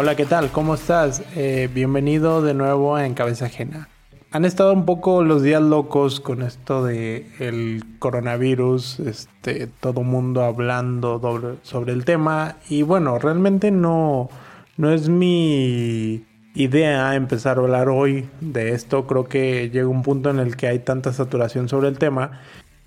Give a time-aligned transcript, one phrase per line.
[0.00, 0.52] Hola, ¿qué tal?
[0.52, 1.24] ¿Cómo estás?
[1.34, 3.88] Eh, bienvenido de nuevo en Cabeza Ajena.
[4.30, 10.44] Han estado un poco los días locos con esto de el coronavirus, este, todo mundo
[10.44, 14.30] hablando sobre el tema y bueno, realmente no,
[14.76, 19.04] no es mi idea empezar a hablar hoy de esto.
[19.04, 22.40] Creo que llega un punto en el que hay tanta saturación sobre el tema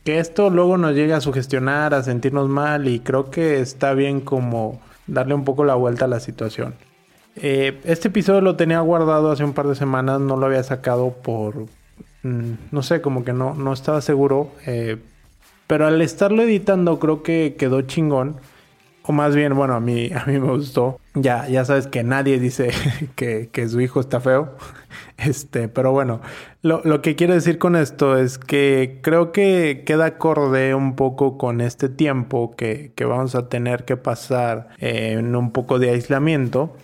[0.05, 4.21] que esto luego nos llega a sugestionar, a sentirnos mal y creo que está bien
[4.21, 6.73] como darle un poco la vuelta a la situación.
[7.35, 11.13] Eh, este episodio lo tenía guardado hace un par de semanas, no lo había sacado
[11.23, 11.65] por,
[12.23, 14.97] mm, no sé, como que no, no estaba seguro, eh,
[15.67, 18.37] pero al estarlo editando creo que quedó chingón.
[19.03, 20.99] O más bien, bueno, a mí, a mí me gustó.
[21.15, 22.71] Ya, ya sabes que nadie dice
[23.15, 24.55] que, que su hijo está feo.
[25.17, 26.19] Este, pero bueno,
[26.63, 31.37] lo, lo, que quiero decir con esto es que creo que queda acorde un poco
[31.37, 36.75] con este tiempo que, que vamos a tener que pasar en un poco de aislamiento.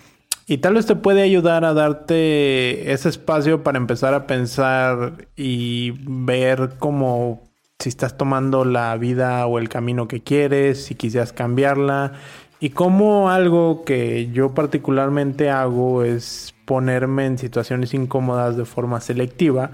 [0.50, 5.92] Y tal vez te puede ayudar a darte ese espacio para empezar a pensar y
[6.06, 7.42] ver cómo
[7.80, 12.14] si estás tomando la vida o el camino que quieres, si quisieras cambiarla.
[12.62, 19.72] Y como algo que yo particularmente hago es ponerme en situaciones incómodas de forma selectiva.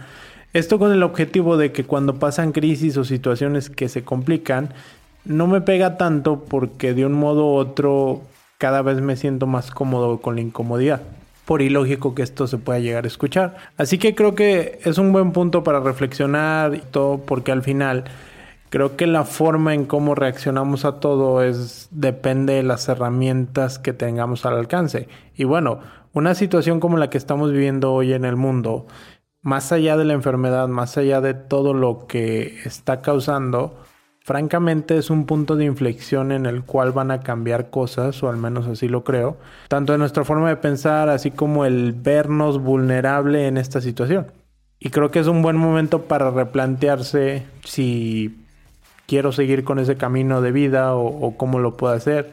[0.54, 4.74] Esto con el objetivo de que cuando pasan crisis o situaciones que se complican,
[5.24, 8.24] no me pega tanto porque de un modo u otro
[8.64, 11.02] cada vez me siento más cómodo con la incomodidad
[11.44, 13.58] por ilógico que esto se pueda llegar a escuchar.
[13.75, 18.05] Así que creo que es un buen punto para reflexionar y todo, porque al final
[18.70, 23.92] creo que la forma en cómo reaccionamos a todo es depende de las herramientas que
[23.92, 25.09] tengamos al alcance.
[25.36, 25.81] Y bueno,
[26.14, 28.88] una situación como la que estamos viviendo hoy en el mundo,
[29.42, 33.83] más allá de la enfermedad, más allá de todo lo que está causando,
[34.24, 38.38] Francamente es un punto de inflexión en el cual van a cambiar cosas, o al
[38.38, 39.36] menos así lo creo,
[39.67, 44.28] tanto en nuestra forma de pensar, así como el vernos vulnerable en esta situación.
[44.80, 48.45] Y creo que es un buen momento para replantearse si
[49.08, 52.32] quiero seguir con ese camino de vida o, cómo lo puedo hacer.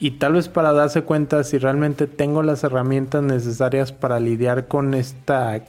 [0.00, 4.94] Y tal vez para darse cuenta si realmente tengo las herramientas necesarias para lidiar con
[4.94, 5.62] esta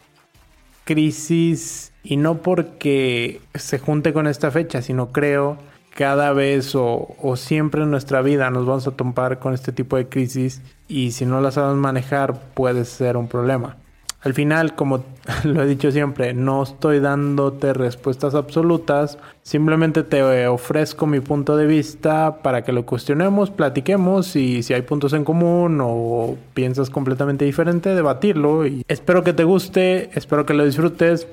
[0.86, 5.58] crisis y no porque se junte con esta fecha, sino creo
[5.96, 10.08] cada vez o, siempre en nuestra vida nos vamos a topar con este tipo de
[10.08, 13.78] crisis y si no las sabemos manejar puede ser un problema.
[14.22, 15.04] Al final, como
[15.44, 21.66] lo he dicho siempre, no estoy dándote respuestas absolutas, simplemente te ofrezco mi punto de
[21.66, 27.46] vista para que lo cuestionemos, platiquemos y si hay puntos en común o piensas completamente
[27.46, 28.64] diferente, debatirlo.
[28.88, 31.28] Espero que te guste, espero que lo disfrutes,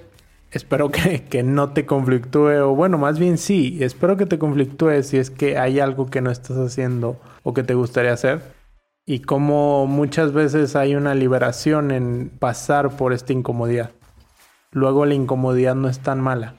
[0.51, 5.03] espero que, que no te conflictúe o bueno, más bien sí, espero que te conflictúe
[5.03, 8.59] si es que hay algo que no estás haciendo o que te gustaría hacer
[9.09, 13.93] y cómo muchas veces hay una liberación en pasar por esta incomodidad.
[14.71, 16.57] Luego la incomodidad no es tan mala.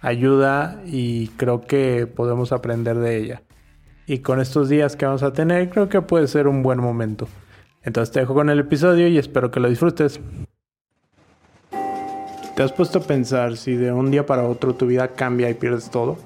[0.00, 3.42] Ayuda y creo que podemos aprender de ella.
[4.06, 7.28] Y con estos días que vamos a tener, creo que puede ser un buen momento.
[7.82, 10.20] Entonces te dejo con el episodio y espero que lo disfrutes.
[12.54, 15.54] ¿Te has puesto a pensar si de un día para otro tu vida cambia y
[15.54, 16.16] pierdes todo?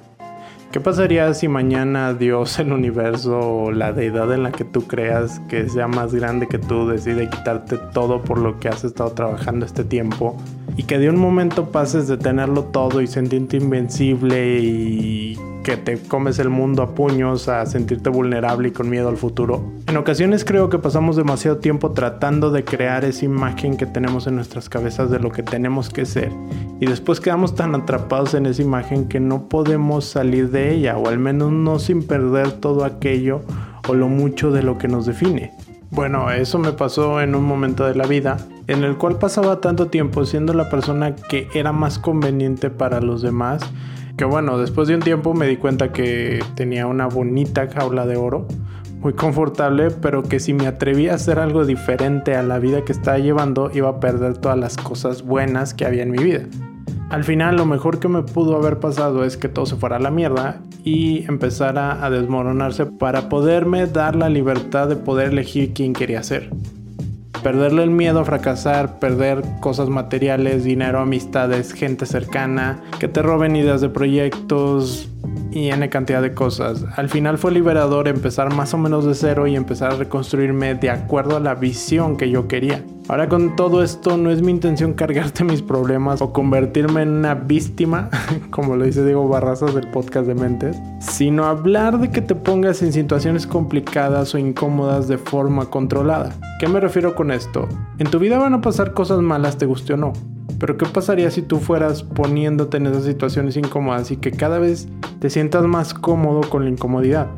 [0.71, 5.41] ¿Qué pasaría si mañana Dios, el universo o la deidad en la que tú creas
[5.49, 9.65] que sea más grande que tú decide quitarte todo por lo que has estado trabajando
[9.65, 10.37] este tiempo
[10.79, 15.99] y que de un momento pases de tenerlo todo y sentirte invencible y que te
[15.99, 19.61] comes el mundo a puños, a sentirte vulnerable y con miedo al futuro.
[19.89, 24.37] En ocasiones creo que pasamos demasiado tiempo tratando de crear esa imagen que tenemos en
[24.37, 26.31] nuestras cabezas de lo que tenemos que ser.
[26.79, 31.09] Y después quedamos tan atrapados en esa imagen que no podemos salir de ella, o
[31.09, 33.41] al menos no sin perder todo aquello
[33.89, 35.51] o lo mucho de lo que nos define.
[35.91, 38.37] Bueno, eso me pasó en un momento de la vida
[38.69, 43.23] en el cual pasaba tanto tiempo siendo la persona que era más conveniente para los
[43.23, 43.63] demás
[44.19, 48.17] que bueno, después de un tiempo me di cuenta que tenía una bonita jaula de
[48.17, 48.49] oro,
[48.99, 52.91] muy confortable, pero que si me atrevía a hacer algo diferente a la vida que
[52.91, 56.41] estaba llevando, iba a perder todas las cosas buenas que había en mi vida.
[57.11, 60.01] Al final lo mejor que me pudo haber pasado es que todo se fuera a
[60.01, 65.93] la mierda y empezara a desmoronarse para poderme dar la libertad de poder elegir quién
[65.93, 66.51] quería ser
[67.43, 73.57] perderle el miedo a fracasar, perder cosas materiales, dinero, amistades, gente cercana, que te roben
[73.57, 75.09] ideas de proyectos,
[75.51, 76.85] y N cantidad de cosas.
[76.97, 80.91] Al final fue liberador empezar más o menos de cero y empezar a reconstruirme de
[80.91, 82.83] acuerdo a la visión que yo quería.
[83.09, 87.35] Ahora con todo esto no es mi intención cargarte mis problemas o convertirme en una
[87.35, 88.11] víctima,
[88.51, 92.83] como lo dice Diego Barrazas del podcast de Mentes, sino hablar de que te pongas
[92.83, 96.35] en situaciones complicadas o incómodas de forma controlada.
[96.61, 97.67] ¿Qué me refiero con esto?
[97.99, 100.13] En tu vida van a pasar cosas malas, te guste o no.
[100.59, 104.89] Pero ¿qué pasaría si tú fueras poniéndote en esas situaciones incómodas y que cada vez
[105.21, 107.29] te sientas más cómodo con la incomodidad?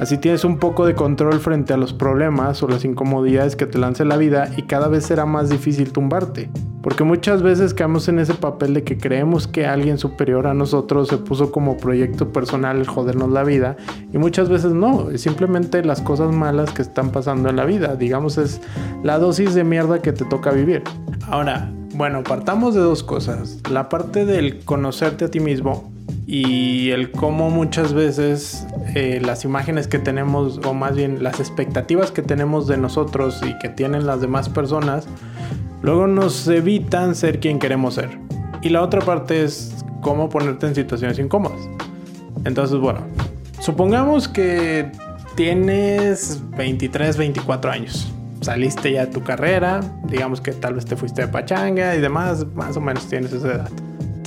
[0.00, 3.78] Así tienes un poco de control frente a los problemas o las incomodidades que te
[3.78, 6.48] lance la vida y cada vez será más difícil tumbarte.
[6.82, 11.08] Porque muchas veces caemos en ese papel de que creemos que alguien superior a nosotros
[11.08, 13.76] se puso como proyecto personal el jodernos la vida
[14.12, 17.96] y muchas veces no, es simplemente las cosas malas que están pasando en la vida,
[17.96, 18.60] digamos es
[19.02, 20.84] la dosis de mierda que te toca vivir.
[21.26, 25.92] Ahora, bueno, partamos de dos cosas, la parte del conocerte a ti mismo
[26.28, 28.64] y el cómo muchas veces
[28.94, 33.58] eh, las imágenes que tenemos, o más bien las expectativas que tenemos de nosotros y
[33.58, 35.08] que tienen las demás personas,
[35.82, 38.16] luego nos evitan ser quien queremos ser.
[38.62, 41.60] Y la otra parte es cómo ponerte en situaciones incómodas.
[42.44, 43.00] Entonces, bueno,
[43.58, 44.92] supongamos que
[45.34, 48.12] tienes 23, 24 años.
[48.40, 52.46] Saliste ya de tu carrera, digamos que tal vez te fuiste de pachanga y demás,
[52.54, 53.70] más o menos tienes esa edad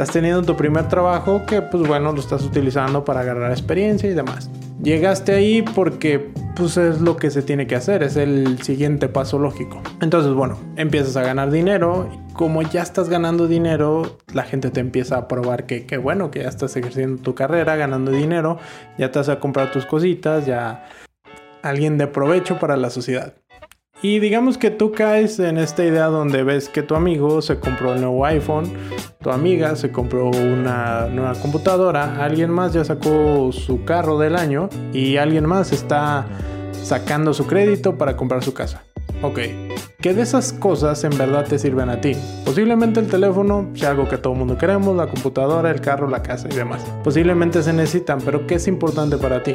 [0.02, 4.14] estás teniendo tu primer trabajo que pues bueno lo estás utilizando para agarrar experiencia y
[4.14, 4.50] demás.
[4.82, 9.38] Llegaste ahí porque pues es lo que se tiene que hacer, es el siguiente paso
[9.38, 9.80] lógico.
[10.02, 14.80] Entonces bueno, empiezas a ganar dinero y como ya estás ganando dinero, la gente te
[14.80, 18.58] empieza a probar que, que bueno, que ya estás ejerciendo tu carrera, ganando dinero,
[18.98, 20.84] ya te vas a comprar tus cositas, ya
[21.62, 23.36] alguien de provecho para la sociedad.
[24.04, 27.94] Y digamos que tú caes en esta idea donde ves que tu amigo se compró
[27.94, 28.66] el nuevo iPhone,
[29.22, 34.70] tu amiga se compró una nueva computadora, alguien más ya sacó su carro del año
[34.92, 36.26] y alguien más está
[36.72, 38.84] sacando su crédito para comprar su casa.
[39.24, 39.38] Ok,
[40.02, 42.14] ¿qué de esas cosas en verdad te sirven a ti?
[42.44, 46.48] Posiblemente el teléfono sea algo que todo mundo queremos, la computadora, el carro, la casa
[46.50, 46.82] y demás.
[47.04, 49.54] Posiblemente se necesitan, pero ¿qué es importante para ti?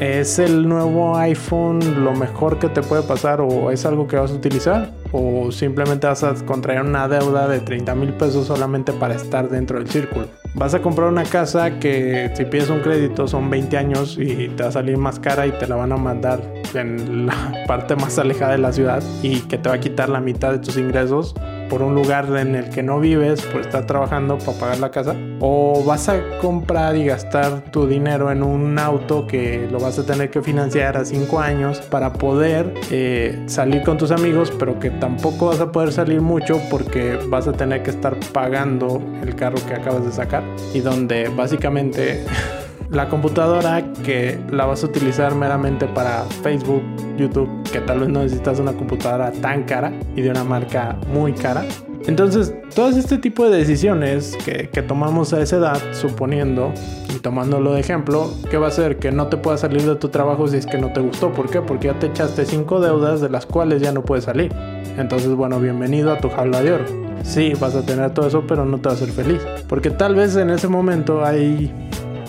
[0.00, 4.30] ¿Es el nuevo iPhone lo mejor que te puede pasar o es algo que vas
[4.30, 4.90] a utilizar?
[5.12, 9.78] ¿O simplemente vas a contraer una deuda de 30 mil pesos solamente para estar dentro
[9.78, 10.28] del círculo?
[10.54, 14.62] Vas a comprar una casa que si pides un crédito son 20 años y te
[14.62, 16.42] va a salir más cara y te la van a mandar
[16.74, 20.20] en la parte más alejada de la ciudad y que te va a quitar la
[20.20, 21.34] mitad de tus ingresos
[21.72, 25.16] por un lugar en el que no vives por estar trabajando para pagar la casa.
[25.40, 30.04] O vas a comprar y gastar tu dinero en un auto que lo vas a
[30.04, 34.90] tener que financiar a 5 años para poder eh, salir con tus amigos pero que
[34.90, 39.56] tampoco vas a poder salir mucho porque vas a tener que estar pagando el carro
[39.66, 42.22] que acabas de sacar y donde básicamente
[42.92, 46.82] la computadora que la vas a utilizar meramente para Facebook,
[47.16, 51.32] YouTube, que tal vez no necesitas una computadora tan cara y de una marca muy
[51.32, 51.64] cara.
[52.06, 56.72] Entonces, todo este tipo de decisiones que, que, tomamos a esa edad, suponiendo
[57.14, 58.98] y tomándolo de ejemplo, ¿qué va a hacer?
[58.98, 61.32] Que no te puedas salir de tu trabajo si es que no te gustó.
[61.32, 61.60] ¿Por qué?
[61.60, 64.52] Porque ya te echaste cinco deudas de las cuales ya no puedes salir.
[64.98, 66.84] Entonces, bueno, bienvenido a tu jaula de oro.
[67.22, 69.40] Sí, vas a tener todo eso, pero no te va a hacer feliz.
[69.68, 71.72] Porque tal vez en ese momento hay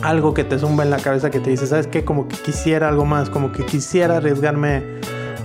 [0.03, 2.03] algo que te zumba en la cabeza que te dice, ¿sabes qué?
[2.03, 4.99] Como que quisiera algo más, como que quisiera arriesgarme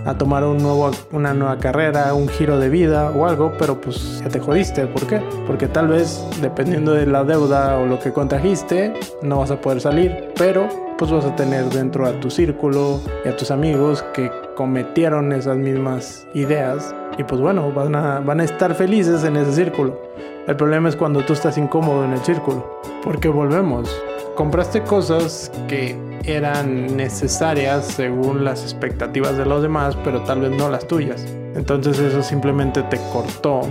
[0.05, 4.21] a tomar un nuevo, una nueva carrera, un giro de vida o algo, pero pues
[4.21, 4.87] ya te jodiste.
[4.87, 5.23] ¿Por qué?
[5.47, 9.81] Porque tal vez dependiendo de la deuda o lo que contrajiste, no vas a poder
[9.81, 14.31] salir, pero pues vas a tener dentro a tu círculo y a tus amigos que
[14.57, 19.53] cometieron esas mismas ideas y pues bueno, van a, van a estar felices en ese
[19.53, 20.00] círculo.
[20.49, 23.95] El problema es cuando tú estás incómodo en el círculo, porque volvemos,
[24.38, 30.71] compraste cosas que eran necesarias según las expectativas de los demás, pero tal vez no
[30.71, 31.26] las tuyas.
[31.57, 33.62] Entonces eso simplemente te cortó,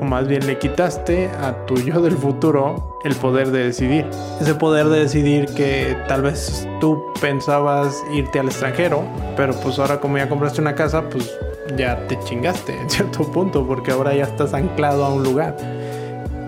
[0.00, 4.06] o más bien le quitaste a tu yo del futuro el poder de decidir.
[4.40, 9.02] Ese poder de decidir que tal vez tú pensabas irte al extranjero,
[9.36, 11.30] pero pues ahora como ya compraste una casa, pues
[11.76, 15.54] ya te chingaste en cierto punto, porque ahora ya estás anclado a un lugar.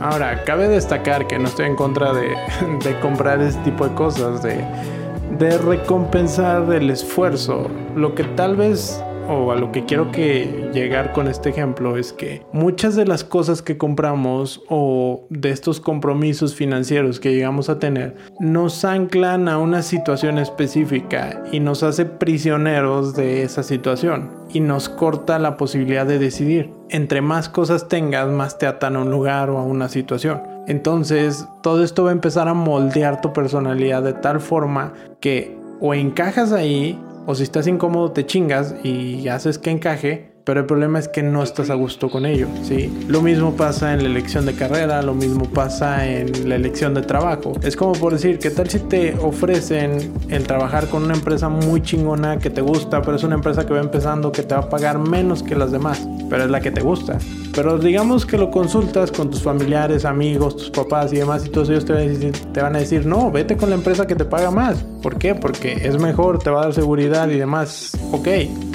[0.00, 2.30] Ahora, cabe destacar que no estoy en contra de,
[3.02, 7.68] comprar ese tipo de cosas, de, recompensar el esfuerzo.
[7.96, 12.12] Lo que tal vez o a lo que quiero que llegar con este ejemplo es
[12.14, 17.78] que muchas de las cosas que compramos o de estos compromisos financieros que llegamos a
[17.78, 24.60] tener nos anclan a una situación específica y nos hace prisioneros de esa situación y
[24.60, 26.77] nos corta la posibilidad de decidir.
[26.90, 30.42] Entre más cosas tengas, más te atan a un lugar o a una situación.
[30.66, 35.94] Entonces, todo esto va a empezar a moldear tu personalidad de tal forma que o
[35.94, 40.98] encajas ahí, o si estás incómodo te chingas y haces que encaje, pero el problema
[40.98, 42.90] es que no estás a gusto con ello, ¿sí?
[43.06, 47.02] Lo mismo pasa en la elección de carrera, lo mismo pasa en la elección de
[47.02, 47.52] trabajo.
[47.62, 51.82] Es como por decir, ¿qué tal si te ofrecen el trabajar con una empresa muy
[51.82, 54.70] chingona que te gusta, pero es una empresa que va empezando que te va a
[54.70, 57.18] pagar menos que las demás, pero es la que te gusta?
[57.58, 61.68] Pero digamos que lo consultas con tus familiares, amigos, tus papás y demás y todos
[61.70, 64.84] ellos te van, a decir, no, vete con la empresa que te paga más.
[65.02, 65.34] ¿Por qué?
[65.34, 67.98] Porque es mejor, te va a dar seguridad y demás.
[68.12, 68.28] Ok,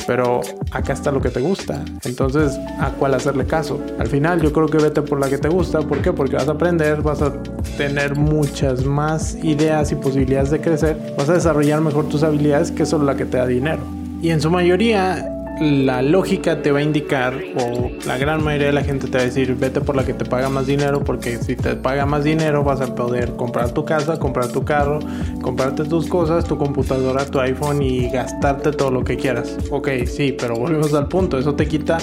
[0.05, 1.81] pero acá está lo que te gusta.
[2.03, 3.79] Entonces, ¿a cuál hacerle caso?
[3.99, 5.79] Al final yo creo que vete por la que te gusta.
[5.79, 6.11] ¿Por qué?
[6.11, 7.31] Porque vas a aprender, vas a
[7.77, 10.97] tener muchas más ideas y posibilidades de crecer.
[11.17, 13.81] Vas a desarrollar mejor tus habilidades que solo la que te da dinero.
[14.21, 15.29] Y en su mayoría
[15.60, 19.24] la lógica te va a indicar, o la gran mayoría de la gente te va
[19.24, 22.24] a decir, vete por la que te paga más dinero, porque si te paga más
[22.24, 25.00] dinero vas a poder comprar tu casa, comprar tu carro,
[25.41, 29.57] comprarte tus cosas, tu computadora, tu iPhone y gastarte todo lo que quieras.
[29.69, 31.98] Ok, sí, pero volvemos al punto, eso te quita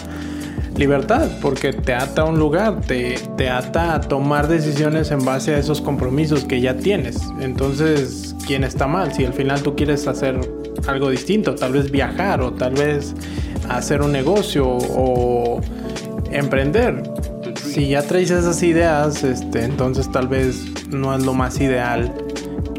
[0.77, 5.55] libertad porque te ata a un lugar, te, te ata a tomar decisiones en base
[5.55, 7.19] a esos compromisos que ya tienes.
[7.41, 9.13] Entonces, ¿quién está mal?
[9.13, 13.15] Si al final tú quieres hacer algo distinto, tal vez viajar o tal vez
[13.69, 15.61] hacer un negocio o
[16.31, 17.03] emprender.
[17.57, 22.13] Si ya traes esas ideas, este, entonces tal vez no es lo más ideal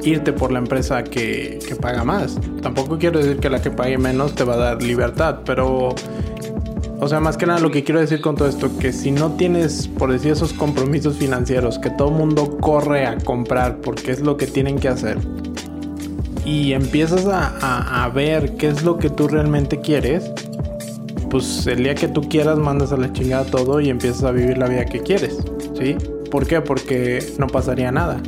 [0.03, 2.37] irte por la empresa que, que paga más.
[2.61, 5.95] Tampoco quiero decir que la que pague menos te va a dar libertad, pero
[7.03, 9.31] o sea, más que nada lo que quiero decir con todo esto, que si no
[9.31, 14.37] tienes, por decir, esos compromisos financieros que todo mundo corre a comprar porque es lo
[14.37, 15.17] que tienen que hacer,
[16.45, 20.31] y empiezas a, ver qué es lo que tú realmente quieres,
[21.29, 24.57] pues el día que tú quieras mandas a la chingada todo y empiezas a vivir
[24.57, 25.37] la vida que quieres,
[25.79, 25.95] ¿sí?
[26.29, 26.61] ¿Por qué?
[26.61, 28.21] Porque no pasaría nada,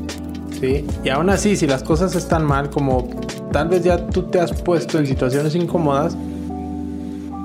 [0.59, 0.85] ¿sí?
[1.03, 3.09] Y aún así, si las cosas están mal, como
[3.51, 6.15] tal vez ya tú te has puesto en situaciones incómodas,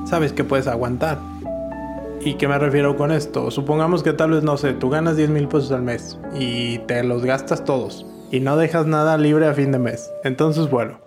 [0.09, 1.19] sabes que puedes aguantar.
[2.25, 3.51] ¿Y qué me refiero con esto?
[3.51, 7.03] Supongamos que tal vez, no sé, tú ganas 10 mil pesos al mes y te
[7.05, 10.11] los gastas todos y no dejas nada libre a fin de mes.
[10.25, 10.99] Entonces, bueno,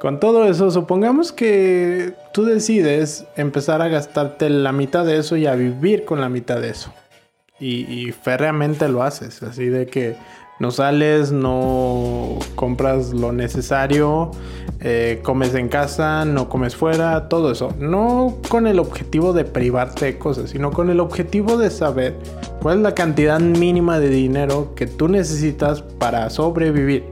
[0.00, 5.46] con todo eso, supongamos que tú decides empezar a gastarte la mitad de eso y
[5.46, 6.92] a vivir con la mitad de eso.
[7.58, 10.16] Y, y férreamente lo haces, así de que
[10.58, 14.30] no sales, no compras lo necesario,
[14.88, 17.74] eh, comes en casa, no comes fuera, todo eso.
[17.80, 22.14] No con el objetivo de privarte de cosas, sino con el objetivo de saber
[22.62, 27.02] cuál es la cantidad mínima de dinero que tú necesitas para sobrevivir,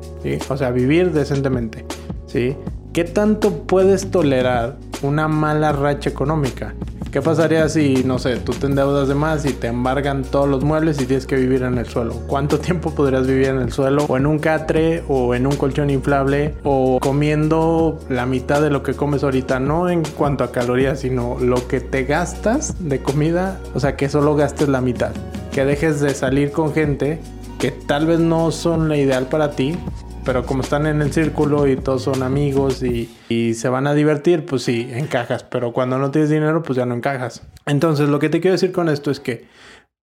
[0.50, 1.85] O sea, vivir decentemente,
[2.26, 2.57] ¿sí?
[2.93, 6.76] ¿Qué tanto puedes tolerar una mala racha económica?
[7.14, 10.64] ¿Qué pasaría si, no sé, tú te endeudas de más y te embargan todos los
[10.64, 12.14] muebles y tienes que vivir en el suelo?
[12.26, 14.04] ¿Cuánto tiempo podrías vivir en el suelo?
[14.09, 18.83] O en un catre, o en un colchón inflable, o comiendo la mitad de lo
[18.83, 23.61] que comes ahorita, no en cuanto a calorías, sino lo que te gastas de comida,
[23.75, 25.12] o sea, que solo gastes la mitad.
[25.52, 27.21] Que dejes de salir con gente
[27.61, 29.76] que tal vez no son la ideal para ti,
[30.25, 33.09] pero como están en el círculo y todos son amigos y,
[33.54, 35.45] se van a divertir, pues sí, encajas.
[35.45, 37.43] Pero cuando no tienes dinero, pues ya no encajas.
[37.66, 39.47] Entonces, lo que te quiero decir con esto es que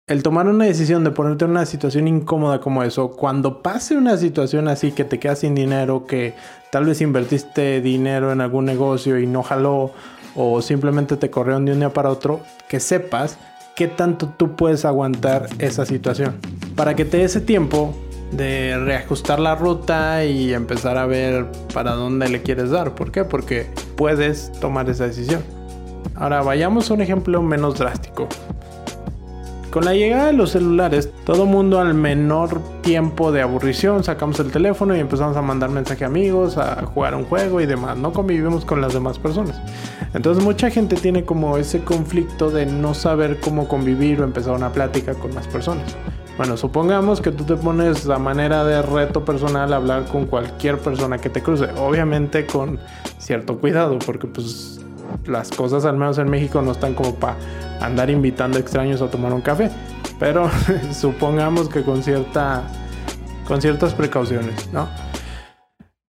[0.06, 4.16] el tomar una decisión de ponerte en una situación incómoda como eso, cuando pase una
[4.16, 6.34] situación así que te quedas sin dinero, que
[6.70, 9.92] tal vez invertiste dinero en algún negocio y no jaló,
[10.36, 13.38] o simplemente te corrieron de un día para otro, que sepas
[13.74, 16.36] qué tanto tú puedes aguantar esa situación.
[16.76, 17.94] Para que te dé ese tiempo
[18.32, 22.94] de reajustar la ruta y empezar a ver para dónde le quieres dar.
[22.94, 23.24] ¿Por qué?
[23.24, 25.42] Porque puedes tomar esa decisión.
[26.14, 28.28] Ahora vayamos a un ejemplo menos drástico.
[29.74, 34.52] Con la llegada de los celulares, todo mundo al menor tiempo de aburrición sacamos el
[34.52, 37.98] teléfono y empezamos a mandar mensaje a amigos, a jugar un juego y demás.
[37.98, 39.60] No convivimos con las demás personas.
[40.14, 44.70] Entonces mucha gente tiene como ese conflicto de no saber cómo convivir o empezar una
[44.70, 45.96] plática con más personas.
[46.36, 50.78] Bueno, supongamos que tú te pones la manera de reto personal a hablar con cualquier
[50.78, 51.66] persona que te cruce.
[51.78, 52.80] Obviamente con
[53.18, 54.80] cierto cuidado, porque pues
[55.26, 57.36] las cosas al menos en México no están como para
[57.80, 59.70] andar invitando extraños a tomar un café.
[60.18, 60.50] Pero
[60.92, 62.64] supongamos que con cierta
[63.46, 64.88] con ciertas precauciones, ¿no?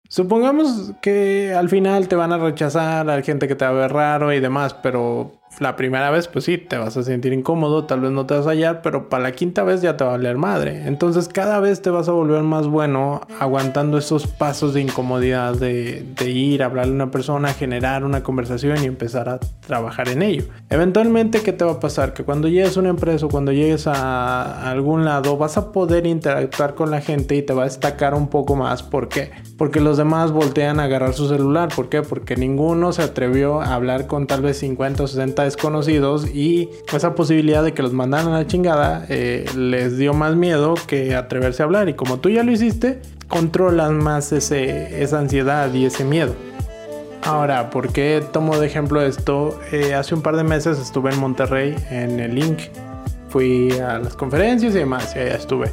[0.09, 3.93] Supongamos que al final te van a rechazar, hay gente que te va a ver
[3.93, 8.01] raro y demás, pero La primera vez, pues sí, te vas a sentir incómodo, tal
[8.01, 10.17] vez no te vas a hallar, pero para la quinta vez ya te va a
[10.17, 10.87] valer madre.
[10.87, 16.05] Entonces cada vez te vas a volver más bueno aguantando esos pasos de incomodidad de,
[16.17, 20.23] de ir a hablarle a una persona, generar una conversación y empezar a trabajar en
[20.23, 20.45] ello.
[20.71, 22.15] Eventualmente, ¿qué te va a pasar?
[22.15, 26.07] Que cuando llegues a una empresa o cuando llegues a algún lado, vas a poder
[26.07, 28.83] interactuar con la gente y te va a destacar un poco más.
[28.83, 29.31] ¿Por qué?
[29.57, 31.69] Porque los demás voltean a agarrar su celular.
[31.75, 32.03] ¿Por qué?
[32.03, 37.15] Porque ninguno se atrevió a hablar con tal vez 50 o 60 desconocidos y esa
[37.15, 41.63] posibilidad de que los mandaran a la chingada eh, les dio más miedo que atreverse
[41.63, 41.89] a hablar.
[41.89, 46.35] Y como tú ya lo hiciste, controlas más ese, esa ansiedad y ese miedo.
[47.23, 49.59] Ahora, ¿por qué tomo de ejemplo esto?
[49.73, 52.59] Eh, hace un par de meses estuve en Monterrey, en el Link.
[53.31, 55.73] Fui a las conferencias y demás, y allá estuve.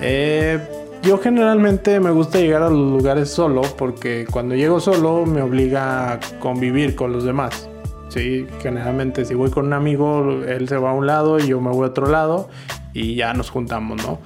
[0.00, 0.60] Eh,
[1.02, 6.12] yo generalmente me gusta llegar a los lugares solo porque cuando llego solo me obliga
[6.12, 7.69] a convivir con los demás.
[8.10, 11.60] Sí, generalmente si voy con un amigo, él se va a un lado y yo
[11.60, 12.50] me voy a otro lado
[12.92, 14.18] y ya nos juntamos, ¿no?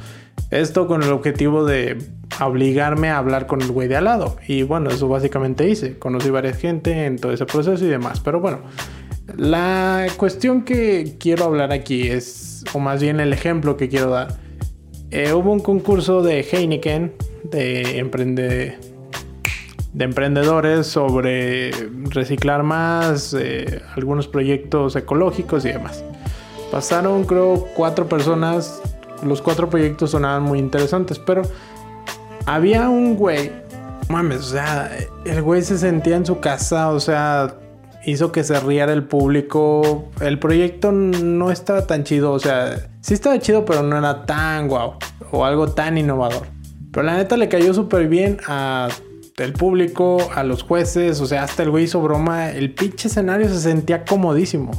[0.51, 1.99] Esto con el objetivo de
[2.41, 4.37] obligarme a hablar con el güey de al lado.
[4.47, 5.99] Y bueno, eso básicamente hice.
[5.99, 8.21] Conocí varias gente en todo ese proceso y demás.
[8.21, 8.61] Pero bueno,
[9.37, 14.39] la cuestión que quiero hablar aquí es, o más bien el ejemplo que quiero dar.
[15.11, 17.13] Eh, hubo un concurso de Heineken
[17.45, 18.79] de, emprende,
[19.95, 21.71] de emprendedores sobre
[22.11, 26.05] reciclar más, eh, algunos proyectos ecológicos y demás.
[26.71, 28.83] Pasaron creo cuatro personas,
[29.25, 31.43] los cuatro proyectos sonaban muy interesantes, pero
[32.45, 33.53] había un güey,
[34.09, 34.91] mames, o sea,
[35.25, 37.55] el güey se sentía en su casa, o sea,
[38.05, 40.11] hizo que se riera el público.
[40.21, 44.69] El proyecto no estaba tan chido, o sea, sí estaba chido, pero no era tan
[44.69, 44.95] guau
[45.31, 46.47] o algo tan innovador.
[46.91, 48.89] Pero la neta le cayó súper bien a
[49.39, 52.51] el público, a los jueces, o sea, hasta el güey hizo broma.
[52.51, 54.71] El pinche escenario se sentía comodísimo.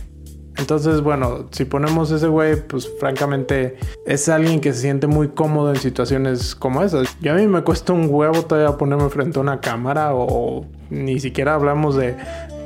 [0.58, 5.74] Entonces, bueno, si ponemos ese güey, pues francamente es alguien que se siente muy cómodo
[5.74, 7.18] en situaciones como esas.
[7.22, 11.20] Y a mí me cuesta un huevo todavía ponerme frente a una cámara o ni
[11.20, 12.16] siquiera hablamos de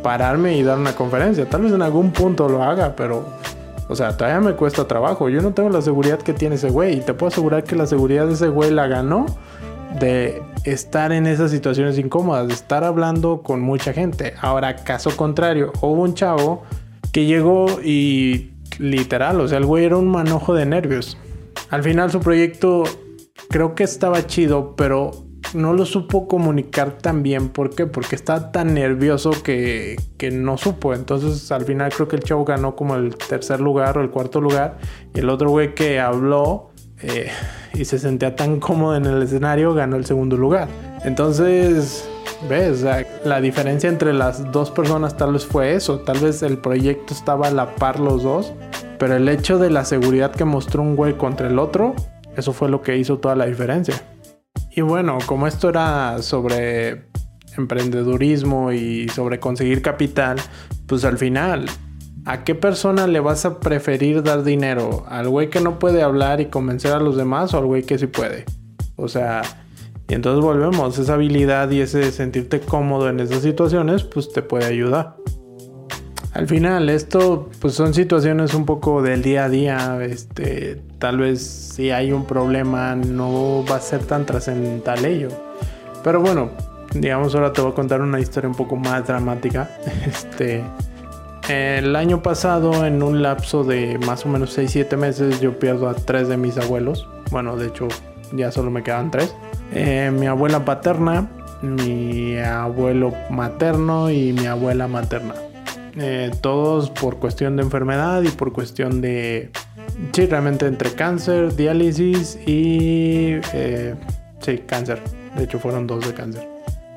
[0.03, 1.49] pararme y dar una conferencia.
[1.49, 3.25] Tal vez en algún punto lo haga, pero,
[3.87, 5.27] o sea, todavía me cuesta trabajo.
[5.29, 7.87] Yo no tengo la seguridad que tiene ese güey y te puedo asegurar que la
[7.87, 9.25] seguridad de ese güey la ganó
[9.99, 14.33] de estar en esas situaciones incómodas, estar hablando con mucha gente.
[14.41, 16.63] Ahora, caso contrario, hubo un chavo
[17.11, 21.17] que llegó y literal, o sea, el güey era un manojo de nervios.
[21.69, 22.83] Al final su proyecto
[23.49, 25.11] creo que estaba chido, pero
[25.53, 27.49] no lo supo comunicar tan bien.
[27.49, 27.85] ¿Por qué?
[27.85, 30.93] Porque estaba tan nervioso que, que, no supo.
[30.93, 34.41] Entonces al final creo que el chavo ganó como el tercer lugar o el cuarto
[34.41, 34.77] lugar.
[35.13, 36.68] Y el otro güey que habló
[37.01, 37.31] eh,
[37.73, 40.67] y se sentía tan cómodo en el escenario ganó el segundo lugar.
[41.03, 42.07] Entonces
[42.47, 42.85] ¿Ves?
[43.25, 45.99] la diferencia entre las dos personas tal vez fue eso.
[45.99, 48.53] Tal vez el proyecto estaba a la par los dos.
[48.97, 51.95] Pero el hecho de la seguridad que mostró un güey contra el otro,
[52.35, 53.95] eso fue lo que hizo toda la diferencia.
[54.71, 57.09] Y bueno, como esto era sobre
[57.57, 60.37] emprendedurismo y sobre conseguir capital,
[60.85, 61.65] pues al final,
[62.29, 65.03] ¿a qué persona le vas a preferir dar dinero?
[65.09, 67.97] ¿Al güey que no puede hablar y convencer a los demás o al güey que
[67.97, 68.45] sí puede?
[68.97, 69.41] O sea,
[70.07, 74.65] y entonces volvemos, esa habilidad y ese sentirte cómodo en esas situaciones, pues te puede
[74.65, 75.15] ayudar.
[76.33, 79.99] Al final, esto pues son situaciones un poco del día a día.
[80.03, 85.29] Este, tal vez si hay un problema no va a ser tan trascendental ello.
[86.03, 86.51] Pero bueno,
[86.93, 89.67] digamos ahora te voy a contar una historia un poco más dramática.
[90.05, 90.63] Este,
[91.49, 95.95] el año pasado, en un lapso de más o menos 6-7 meses, yo pierdo a
[95.95, 97.07] tres de mis abuelos.
[97.31, 97.87] Bueno, de hecho,
[98.33, 99.35] ya solo me quedan tres.
[99.73, 101.27] Eh, mi abuela paterna,
[101.61, 105.33] mi abuelo materno y mi abuela materna.
[105.97, 109.49] Eh, todos por cuestión de enfermedad y por cuestión de...
[110.13, 113.39] Sí, realmente entre cáncer, diálisis y...
[113.53, 113.95] Eh,
[114.39, 115.01] sí, cáncer.
[115.35, 116.47] De hecho fueron dos de cáncer.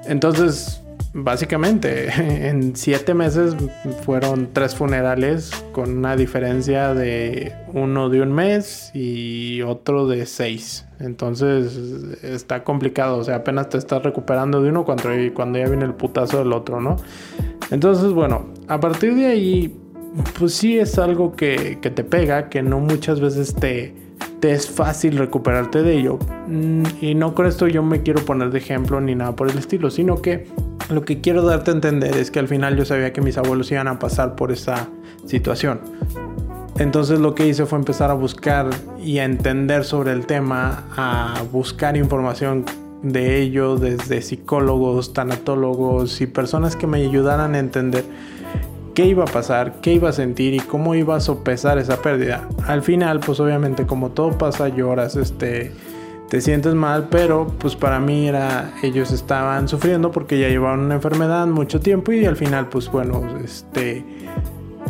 [0.05, 0.82] Entonces,
[1.15, 2.09] básicamente
[2.49, 3.57] en siete meses
[4.05, 10.87] fueron tres funerales con una diferencia de uno de un mes y otro de seis.
[11.01, 11.77] Entonces
[12.23, 15.95] está complicado, o sea, apenas te estás recuperando de uno cuando, cuando ya viene el
[15.95, 16.97] putazo del otro, ¿no?
[17.71, 19.77] Entonces, bueno, a partir de ahí,
[20.39, 23.95] pues sí es algo que, que te pega, que no muchas veces te,
[24.41, 26.19] te es fácil recuperarte de ello.
[26.47, 29.59] Mm, y no con esto yo me quiero poner de ejemplo ni nada por el
[29.59, 30.47] estilo, sino que
[30.93, 33.71] lo que quiero darte a entender es que al final yo sabía que mis abuelos
[33.73, 34.89] iban a pasar por esa
[35.27, 35.81] situación.
[36.79, 38.71] Entonces lo que hice fue empezar a buscar
[39.03, 42.65] y a entender sobre el tema, a buscar información
[43.03, 48.05] de ello desde psicólogos, tanatólogos y personas que me ayudaran a entender
[48.95, 52.49] qué iba a pasar, qué iba a sentir y cómo iba a sopesar esa pérdida.
[52.67, 55.73] Al final, pues obviamente como todo pasa, lloras, este,
[56.33, 60.95] te sientes mal, pero pues para mí era, ellos estaban sufriendo porque ya llevaban una
[60.95, 64.03] enfermedad mucho tiempo y al final, pues bueno, este,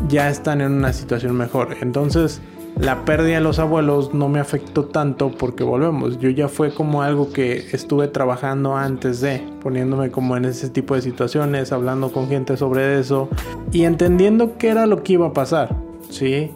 [0.07, 1.79] ya están en una situación mejor.
[1.81, 2.41] Entonces,
[2.79, 7.03] la pérdida de los abuelos no me afectó tanto porque volvemos, yo ya fue como
[7.03, 12.29] algo que estuve trabajando antes de, poniéndome como en ese tipo de situaciones, hablando con
[12.29, 13.29] gente sobre eso
[13.73, 15.75] y entendiendo qué era lo que iba a pasar,
[16.09, 16.53] ¿sí?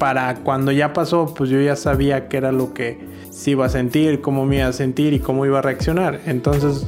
[0.00, 3.68] Para cuando ya pasó, pues yo ya sabía qué era lo que se iba a
[3.70, 6.20] sentir, cómo me iba a sentir y cómo iba a reaccionar.
[6.26, 6.86] Entonces,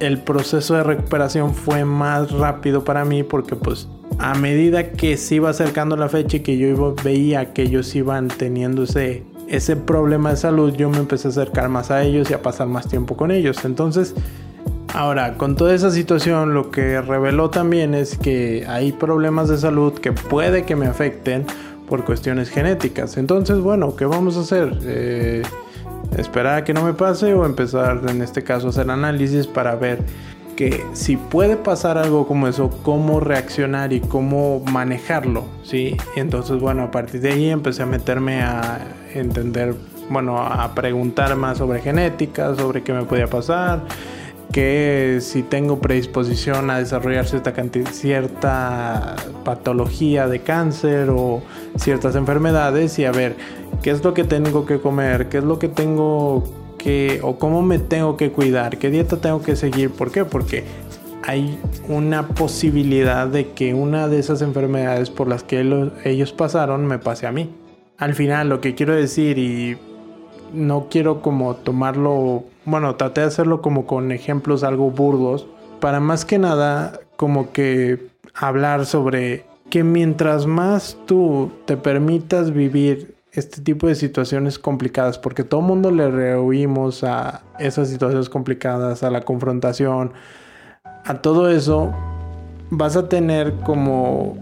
[0.00, 5.36] el proceso de recuperación fue más rápido para mí porque pues a medida que se
[5.36, 10.30] iba acercando la fecha y que yo veía que ellos iban teniendo ese, ese problema
[10.30, 13.16] de salud, yo me empecé a acercar más a ellos y a pasar más tiempo
[13.16, 13.64] con ellos.
[13.64, 14.14] Entonces,
[14.92, 19.92] ahora, con toda esa situación, lo que reveló también es que hay problemas de salud
[19.94, 21.46] que puede que me afecten
[21.88, 23.16] por cuestiones genéticas.
[23.16, 24.76] Entonces, bueno, ¿qué vamos a hacer?
[24.82, 25.42] Eh,
[26.16, 29.74] esperar a que no me pase o empezar en este caso a hacer análisis para
[29.74, 30.00] ver
[30.56, 35.96] que si puede pasar algo como eso, cómo reaccionar y cómo manejarlo, ¿sí?
[36.16, 38.78] Y entonces, bueno, a partir de ahí empecé a meterme a
[39.14, 39.74] entender,
[40.08, 43.82] bueno, a preguntar más sobre genética, sobre qué me podía pasar,
[44.50, 47.52] que si tengo predisposición a desarrollar cierta,
[47.90, 51.42] cierta patología de cáncer o
[51.76, 53.36] ciertas enfermedades y a ver
[53.86, 56.42] qué es lo que tengo que comer, qué es lo que tengo
[57.22, 59.92] o cómo me tengo que cuidar, qué dieta tengo que seguir.
[59.92, 60.24] ¿Por qué?
[60.24, 60.64] Porque
[61.22, 65.60] hay una posibilidad de que una de esas enfermedades por las que
[66.02, 67.54] ellos pasaron me pase a mí.
[67.96, 69.78] Al final lo que quiero decir y
[70.52, 75.46] no quiero como tomarlo, bueno, traté de hacerlo como con ejemplos algo burdos,
[75.78, 83.15] para más que nada como que hablar sobre que mientras más tú te permitas vivir
[83.36, 89.02] este tipo de situaciones complicadas, porque todo el mundo le rehuimos a esas situaciones complicadas,
[89.02, 90.12] a la confrontación,
[91.04, 91.94] a todo eso,
[92.70, 94.38] vas a tener como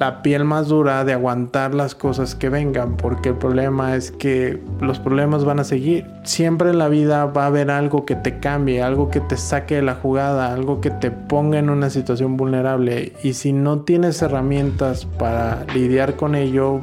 [0.00, 4.62] la piel más dura de aguantar las cosas que vengan, porque el problema es que
[4.80, 6.06] los problemas van a seguir.
[6.22, 9.76] Siempre en la vida va a haber algo que te cambie, algo que te saque
[9.76, 13.12] de la jugada, algo que te ponga en una situación vulnerable.
[13.24, 16.80] Y si no tienes herramientas para lidiar con ello,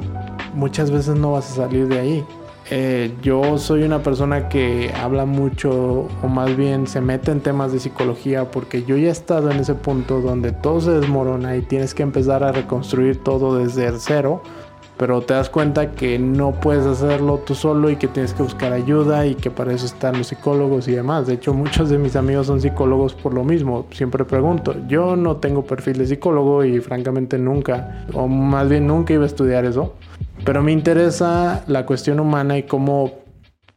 [0.56, 2.24] muchas veces no vas a salir de ahí.
[2.68, 7.70] Eh, yo soy una persona que habla mucho o más bien se mete en temas
[7.70, 11.62] de psicología porque yo ya he estado en ese punto donde todo se desmorona y
[11.62, 14.42] tienes que empezar a reconstruir todo desde el cero
[14.96, 18.72] pero te das cuenta que no puedes hacerlo tú solo y que tienes que buscar
[18.72, 21.26] ayuda y que para eso están los psicólogos y demás.
[21.26, 23.86] De hecho, muchos de mis amigos son psicólogos por lo mismo.
[23.90, 29.12] Siempre pregunto, yo no tengo perfil de psicólogo y francamente nunca, o más bien nunca
[29.12, 29.94] iba a estudiar eso,
[30.46, 33.12] pero me interesa la cuestión humana y cómo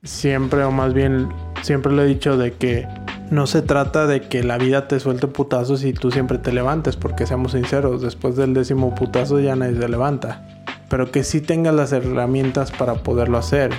[0.04, 1.28] siempre, o más bien
[1.62, 2.88] siempre lo he dicho de que
[3.30, 6.96] no se trata de que la vida te suelte putazos y tú siempre te levantes,
[6.96, 10.46] porque seamos sinceros, después del décimo putazo ya nadie se levanta
[10.90, 13.72] pero que sí tengas las herramientas para poderlo hacer.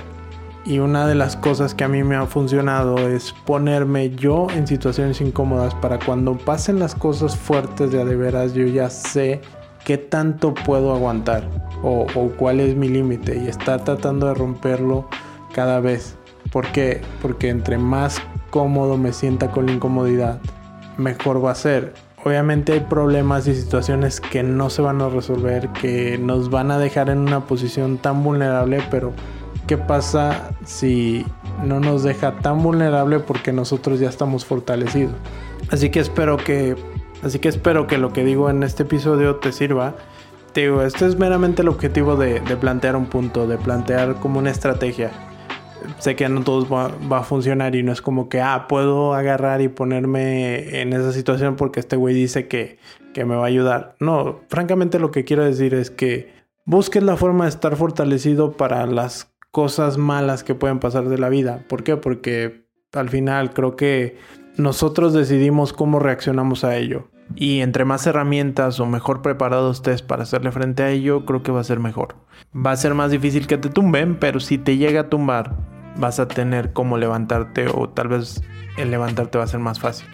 [0.65, 4.67] Y una de las cosas que a mí me ha funcionado es ponerme yo en
[4.67, 9.41] situaciones incómodas para cuando pasen las cosas fuertes de de veras yo ya sé
[9.83, 11.47] qué tanto puedo aguantar
[11.83, 12.05] o,
[12.37, 15.07] cuál es mi límite y estar tratando de romperlo
[15.53, 16.15] cada vez.
[16.51, 17.01] ¿Por qué?
[17.21, 20.39] Porque entre más cómodo me sienta con la incomodidad,
[20.97, 25.69] mejor va a ser obviamente hay problemas y situaciones que no se van a resolver,
[25.69, 29.13] que nos van a dejar en una posición tan vulnerable, pero
[29.67, 31.25] ¿qué pasa si
[31.63, 35.15] no nos deja tan vulnerable porque nosotros ya estamos fortalecidos?
[35.71, 36.75] Así que espero que
[37.23, 39.95] así que espero que lo que digo en este episodio te sirva.
[40.53, 44.51] Digo, este es meramente el objetivo de, de plantear un punto, de plantear como una
[44.51, 45.11] estrategia
[45.99, 49.61] sé que no todos va, a funcionar y no es como que, ah, puedo agarrar
[49.61, 52.77] y ponerme en esa situación porque este güey dice que,
[53.13, 53.95] que me va a ayudar.
[53.99, 56.33] No, francamente lo que quiero decir es que
[56.65, 61.29] busques la forma de estar fortalecido para las cosas malas que pueden pasar de la
[61.29, 61.63] vida.
[61.67, 61.97] ¿Por qué?
[61.97, 64.17] Porque al final creo que
[64.57, 67.10] nosotros decidimos cómo reaccionamos a ello.
[67.35, 71.51] Y entre más herramientas o mejor preparados estés para hacerle frente a ello, creo que
[71.51, 72.15] va a ser mejor.
[72.55, 75.55] Va a ser más difícil que te tumben, pero si te llega a tumbar,
[75.97, 78.43] vas a tener cómo levantarte o tal vez
[78.77, 80.07] el levantarte va a ser más fácil.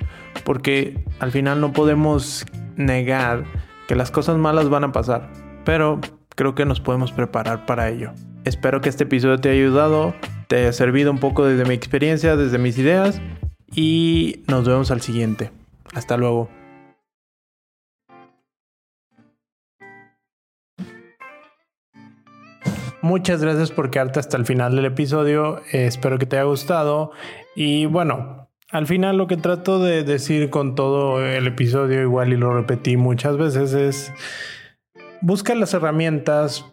[0.43, 3.43] Porque al final no podemos negar
[3.87, 5.31] que las cosas malas van a pasar,
[5.65, 5.99] pero
[6.35, 8.11] creo que nos podemos preparar para ello.
[8.45, 10.13] Espero que este episodio te haya ayudado,
[10.47, 13.21] te haya servido un poco desde mi experiencia, desde mis ideas
[13.73, 15.51] y nos vemos al siguiente.
[15.93, 16.56] Hasta luego.
[23.01, 25.61] Muchas gracias por quedarte hasta el final del episodio.
[25.71, 27.11] espero que te haya gustado.
[27.55, 32.37] Y bueno, al final lo que trato de decir con todo el episodio, igual y
[32.37, 34.11] lo repetí muchas veces, es
[35.21, 36.65] busca las herramientas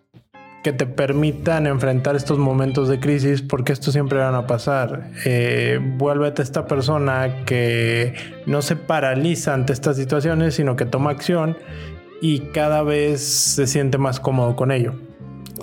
[0.64, 5.10] que te permitan enfrentar estos momentos de crisis, porque esto siempre van a pasar.
[5.26, 8.14] Eh, vuélvete esta persona que
[8.46, 11.56] no se paraliza ante estas situaciones, sino que toma acción
[12.22, 14.94] y cada vez se siente más cómodo con ello.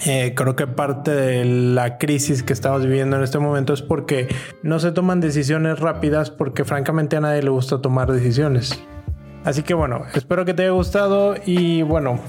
[0.05, 4.27] Eh, creo que parte de la crisis que estamos viviendo en este momento es porque
[4.63, 8.81] no se toman decisiones rápidas porque francamente a nadie le gusta tomar decisiones.
[9.43, 12.19] Así que bueno, espero que te haya gustado y bueno,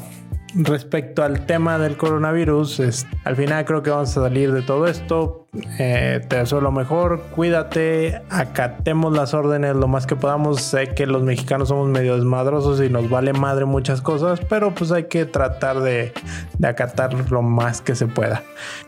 [0.55, 5.49] respecto al tema del coronavirus, al final creo que vamos a salir de todo esto.
[5.79, 10.63] Eh, te deseo lo mejor, cuídate, acatemos las órdenes lo más que podamos.
[10.63, 14.93] Sé que los mexicanos somos medio desmadrosos y nos vale madre muchas cosas, pero pues
[14.93, 16.13] hay que tratar de,
[16.59, 18.43] de acatar lo más que se pueda.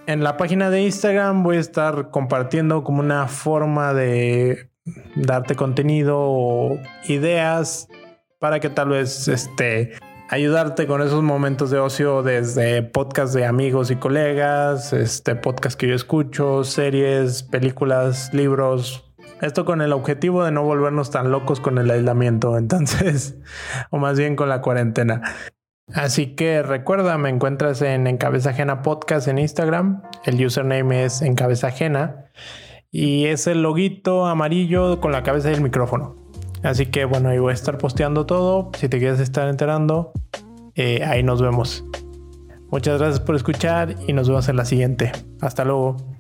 [0.06, 4.70] En la página de Instagram voy a estar compartiendo como una forma de
[5.16, 7.88] darte contenido o ideas
[8.38, 9.92] para que tal vez este
[10.30, 15.88] ayudarte con esos momentos de ocio desde podcast de amigos y colegas, este podcast que
[15.88, 19.12] yo escucho, series, películas, libros.
[19.40, 23.38] Esto con el objetivo de no volvernos tan locos con el aislamiento, entonces,
[23.90, 25.22] o más bien con la cuarentena.
[25.92, 30.02] Así que recuerda, me encuentras en Encabeza Ajena Podcast en Instagram.
[30.24, 32.30] El username es Encabeza Ajena
[32.90, 36.23] y es el loguito amarillo con la cabeza del micrófono.
[36.64, 38.70] Así que bueno, ahí voy a estar posteando todo.
[38.78, 40.12] Si te quieres estar enterando,
[40.74, 41.84] eh, ahí nos vemos.
[42.70, 45.12] Muchas gracias por escuchar y nos vemos en la siguiente.
[45.40, 46.13] Hasta luego.